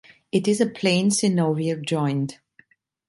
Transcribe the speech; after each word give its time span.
It 0.31 0.47
is 0.47 0.59
a 0.59 0.65
plane 0.65 1.11
synovial 1.11 1.85
joint. 1.85 2.39